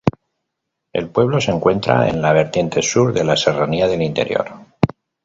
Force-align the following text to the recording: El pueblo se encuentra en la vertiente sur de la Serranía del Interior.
El 0.93 1.11
pueblo 1.11 1.39
se 1.39 1.51
encuentra 1.51 2.09
en 2.09 2.23
la 2.23 2.33
vertiente 2.33 2.81
sur 2.81 3.13
de 3.13 3.23
la 3.23 3.37
Serranía 3.37 3.87
del 3.87 4.01
Interior. 4.01 4.49